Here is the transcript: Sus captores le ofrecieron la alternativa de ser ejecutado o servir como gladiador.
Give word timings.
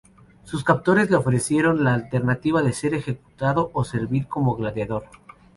Sus 0.45 0.63
captores 0.63 1.11
le 1.11 1.17
ofrecieron 1.17 1.83
la 1.83 1.93
alternativa 1.93 2.63
de 2.63 2.73
ser 2.73 2.95
ejecutado 2.95 3.69
o 3.71 3.83
servir 3.83 4.25
como 4.27 4.55
gladiador. 4.55 5.03